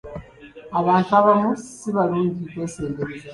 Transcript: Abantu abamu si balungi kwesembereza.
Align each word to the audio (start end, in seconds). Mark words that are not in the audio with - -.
Abantu 0.79 1.11
abamu 1.19 1.49
si 1.75 1.89
balungi 1.95 2.43
kwesembereza. 2.51 3.27